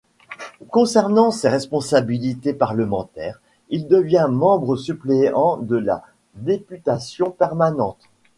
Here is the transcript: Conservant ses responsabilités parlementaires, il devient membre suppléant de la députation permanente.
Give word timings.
Conservant 0.71 1.29
ses 1.29 1.47
responsabilités 1.49 2.53
parlementaires, 2.55 3.39
il 3.69 3.87
devient 3.87 4.25
membre 4.31 4.75
suppléant 4.75 5.57
de 5.57 5.75
la 5.77 6.03
députation 6.33 7.29
permanente. 7.29 8.01